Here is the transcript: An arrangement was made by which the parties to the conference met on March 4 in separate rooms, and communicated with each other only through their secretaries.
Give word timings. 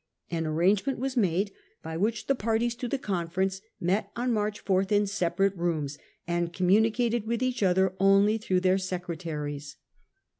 An 0.31 0.47
arrangement 0.47 0.97
was 0.97 1.15
made 1.15 1.51
by 1.83 1.95
which 1.95 2.25
the 2.25 2.33
parties 2.33 2.73
to 2.73 2.87
the 2.87 2.97
conference 2.97 3.61
met 3.79 4.09
on 4.15 4.33
March 4.33 4.59
4 4.61 4.81
in 4.89 5.05
separate 5.05 5.55
rooms, 5.55 5.99
and 6.27 6.51
communicated 6.51 7.27
with 7.27 7.43
each 7.43 7.61
other 7.61 7.93
only 7.99 8.39
through 8.39 8.61
their 8.61 8.79
secretaries. 8.79 9.75